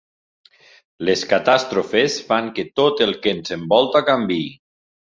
[1.09, 4.47] Les catàstrofes fan que tot el que ens envolta canviï.